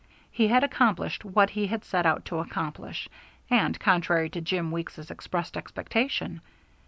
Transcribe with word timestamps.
He 0.31 0.47
had 0.47 0.63
accomplished 0.63 1.23
what 1.23 1.51
he 1.51 1.67
had 1.67 1.85
set 1.85 2.07
out 2.07 2.25
to 2.25 2.39
accomplish, 2.39 3.07
and 3.51 3.79
contrary 3.79 4.31
to 4.31 4.41
Jim 4.41 4.71
Weeks's 4.71 5.11
expressed 5.11 5.55
expectation. 5.55 6.41